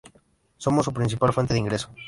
Somos 0.57 0.85
su 0.85 0.91
principal 0.93 1.31
fuente 1.31 1.53
de 1.53 1.59
ingreso. 1.59 1.91